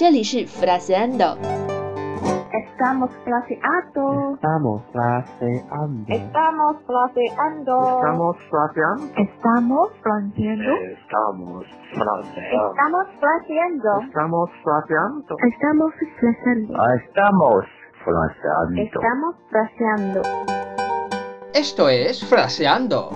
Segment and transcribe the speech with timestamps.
[0.00, 1.38] 这里是 fraseando。
[2.76, 4.34] Estamos fraseando.
[4.34, 6.04] Estamos fraseando.
[6.08, 7.72] Estamos fraseando.
[7.96, 9.06] Estamos fraseando.
[9.16, 10.66] Estamos fraseando.
[12.56, 13.90] Estamos fraseando.
[14.02, 14.06] Estamos fraseando.
[14.06, 15.36] Estamos fraseando.
[15.46, 16.74] Estamos fraseando.
[16.76, 17.64] Ah, Estamos
[18.04, 18.82] fraseando.
[18.82, 20.22] Estamos fraseando.
[21.54, 23.10] Esto es Fraseando.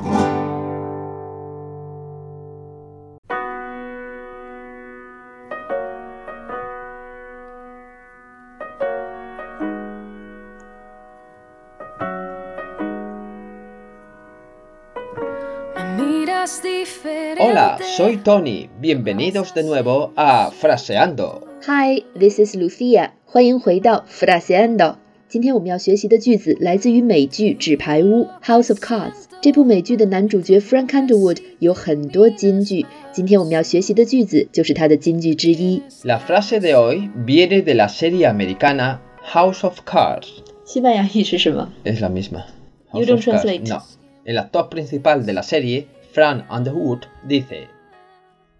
[16.44, 18.68] Hola, soy Tony.
[18.78, 21.46] Bienvenidos de nuevo a Fraseando.
[21.66, 23.12] Hi, this is Lucia.
[23.24, 24.96] 欢迎回到 fraseando。
[25.28, 29.24] 今天我们要学习的句子来自于美剧《纸牌屋》（House of Cards）。
[29.40, 35.80] 这部美剧的男主角 Frank Underwood 有很多金句，今天我们要学习的句子就是他的金句之一。
[36.04, 38.98] La frase de hoy viene de la serie americana
[39.32, 40.26] House of Cards.
[40.66, 41.70] 西班牙语是什么？
[41.86, 42.44] Es la misma.
[42.92, 43.42] You House don't of Cards.
[43.42, 43.66] translate.
[43.66, 43.80] No.
[44.26, 47.68] El actor principal de la serie, Frank Underwood, dice: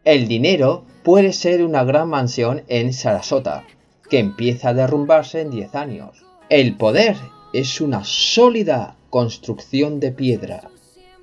[0.04, 3.64] El dinero puede ser una gran mansión en Sarasota,
[4.08, 6.24] que empieza a derrumbarse en 10 años.
[6.48, 7.16] El poder
[7.52, 10.70] es una sólida construcción de piedra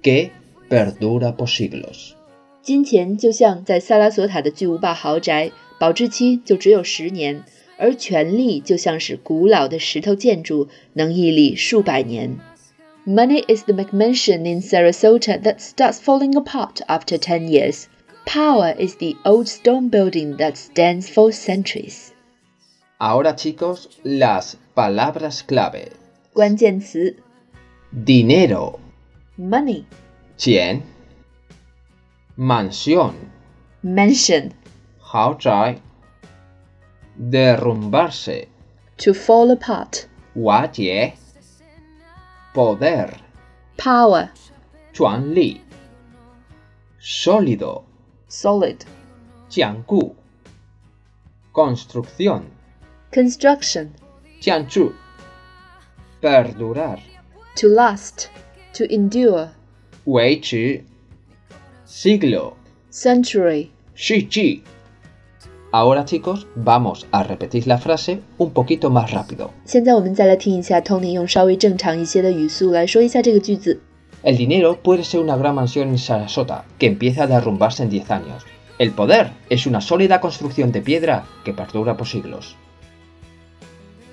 [0.02, 0.32] que
[0.70, 2.16] perdura por siglos.
[2.62, 7.44] 金钱就像在萨拉索塔的巨无霸豪宅，保质期就只有十年；
[7.78, 12.38] 而权力就像是古老的石头建筑，能屹立数百年。
[13.06, 17.88] Money is the McMansion in Sarasota that starts falling apart after 10 years.
[18.26, 22.14] Power is the old stone building that stands for centuries.
[23.00, 25.92] Ahora chicos, las palabras clave.
[26.34, 27.16] 关键词
[27.94, 28.80] Dinero,
[29.38, 29.86] money,
[30.38, 30.82] 钱
[32.38, 33.14] mansión,
[33.82, 34.52] mansion,
[35.00, 35.80] 豪宅
[37.18, 38.48] derrumbarse,
[38.98, 40.06] to fall apart,
[40.36, 41.14] 瓦解
[42.54, 43.10] poder,
[43.78, 44.30] power,
[44.94, 45.62] 权力
[47.00, 47.84] sólido,
[48.30, 48.80] solid,
[49.50, 50.16] 坚固
[51.54, 52.44] construcción,
[53.12, 53.90] construction,
[54.40, 54.94] 建筑
[56.22, 57.00] perdurar,
[57.56, 58.28] to last,
[58.74, 59.50] to endure,
[60.06, 60.84] 维持
[61.86, 62.54] siglo,
[62.92, 63.70] century.
[63.96, 64.62] 世纪
[65.72, 69.50] Ahora chicos, vamos a repetir la frase un poquito más rápido.
[69.66, 73.80] 现在我们再来听一下 Tony 用稍微正常一些的语速来说一下这个句子。
[74.24, 78.10] El dinero puede ser una gran mansión en Sarasota que empieza a derrumbarse en 10
[78.12, 78.44] años.
[78.80, 82.56] El poder es una sólida construcción de piedra que perdura por siglos.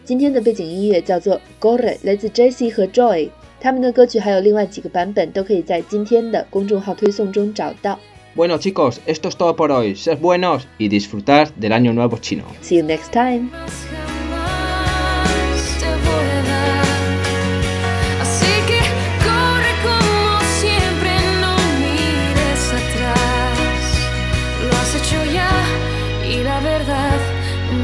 [0.05, 7.99] 今天的背景音乐叫做 Gore，来自 Jessie 和 Joy，他们的歌曲还有另外几个版本都可以在今天的公众号推送中找到。
[8.39, 9.97] Bueno chicos, esto es todo por hoy.
[9.97, 12.45] Sed buenos y disfrutar del año nuevo chino.
[12.61, 13.50] See you next time.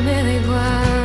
[0.05, 1.04] me da igual.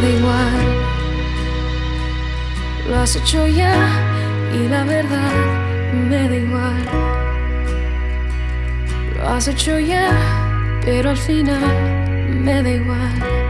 [0.00, 0.66] Me da igual.
[2.88, 3.74] Lo has hecho ya
[4.54, 5.32] y la verdad
[6.08, 6.84] me da igual.
[9.16, 10.10] Lo has hecho ya,
[10.84, 11.60] pero al final
[12.28, 13.47] me da igual.